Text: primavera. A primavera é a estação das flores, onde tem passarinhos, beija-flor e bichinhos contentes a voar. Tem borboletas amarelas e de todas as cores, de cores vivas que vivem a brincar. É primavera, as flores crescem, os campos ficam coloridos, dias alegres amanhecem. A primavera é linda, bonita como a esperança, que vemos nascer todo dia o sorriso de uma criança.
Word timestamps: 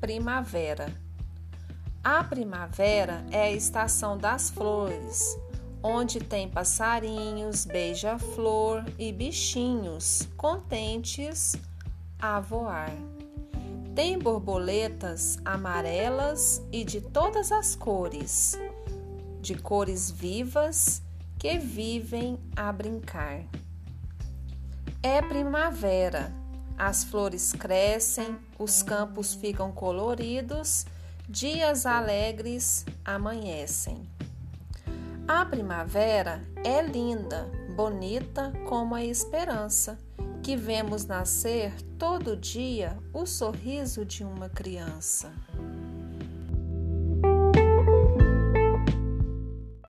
primavera. 0.00 0.92
A 2.02 2.24
primavera 2.24 3.24
é 3.30 3.42
a 3.42 3.52
estação 3.52 4.16
das 4.16 4.50
flores, 4.50 5.38
onde 5.82 6.20
tem 6.20 6.48
passarinhos, 6.48 7.64
beija-flor 7.64 8.84
e 8.98 9.12
bichinhos 9.12 10.28
contentes 10.36 11.56
a 12.18 12.40
voar. 12.40 12.90
Tem 13.94 14.18
borboletas 14.18 15.38
amarelas 15.44 16.62
e 16.72 16.84
de 16.84 17.00
todas 17.00 17.52
as 17.52 17.74
cores, 17.74 18.58
de 19.40 19.54
cores 19.54 20.10
vivas 20.10 21.02
que 21.38 21.58
vivem 21.58 22.38
a 22.54 22.70
brincar. 22.72 23.42
É 25.02 25.20
primavera, 25.22 26.39
as 26.80 27.04
flores 27.04 27.52
crescem, 27.52 28.38
os 28.58 28.82
campos 28.82 29.34
ficam 29.34 29.70
coloridos, 29.70 30.86
dias 31.28 31.84
alegres 31.84 32.86
amanhecem. 33.04 34.08
A 35.28 35.44
primavera 35.44 36.42
é 36.64 36.80
linda, 36.80 37.46
bonita 37.76 38.50
como 38.66 38.94
a 38.94 39.04
esperança, 39.04 39.98
que 40.42 40.56
vemos 40.56 41.04
nascer 41.04 41.70
todo 41.98 42.34
dia 42.34 42.96
o 43.12 43.26
sorriso 43.26 44.02
de 44.02 44.24
uma 44.24 44.48
criança. 44.48 45.30